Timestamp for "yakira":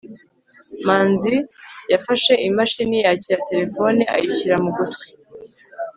3.05-3.43